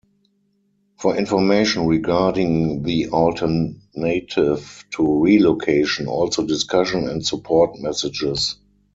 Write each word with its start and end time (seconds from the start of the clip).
For 0.97 1.15
information 1.15 1.85
regarding 1.85 2.81
the 2.81 3.09
alternative 3.09 4.83
to 4.95 5.21
relocation, 5.21 6.07
also 6.07 6.43
discussion 6.43 7.07
and 7.07 7.23
support 7.23 7.77
messages. 7.77 8.55